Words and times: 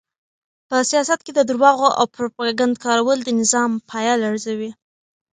په 0.69 0.77
سیاست 0.89 1.19
کې 1.25 1.31
د 1.35 1.39
درواغو 1.49 1.89
او 1.99 2.05
پروپاګند 2.15 2.75
کارول 2.85 3.19
د 3.23 3.29
نظام 3.41 3.71
پایه 3.89 4.13
لړزوي. 4.23 4.71